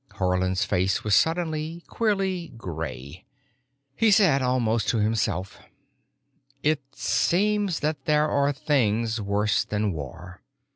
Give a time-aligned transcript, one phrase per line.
[0.13, 3.23] Haarland's face was suddenly, queerly gray.
[3.95, 5.59] He said, almost to himself,
[6.63, 10.41] "It seems that there are things worse than war."